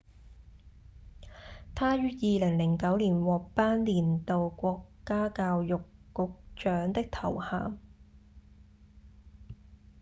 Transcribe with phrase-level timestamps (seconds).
[1.75, 2.47] 她於2009
[2.97, 7.77] 年獲頒年度國家教育局長的頭銜